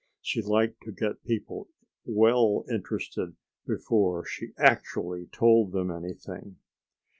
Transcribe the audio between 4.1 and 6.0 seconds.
she actually told them